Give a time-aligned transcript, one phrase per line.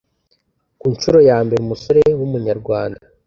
[0.79, 2.99] Ku nshuro ya mbere umusore w’Umunyarwanda